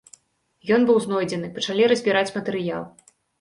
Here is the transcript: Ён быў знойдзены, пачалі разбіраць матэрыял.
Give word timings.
Ён 0.77 0.81
быў 0.87 0.97
знойдзены, 1.05 1.49
пачалі 1.59 1.83
разбіраць 1.93 2.33
матэрыял. 2.39 2.83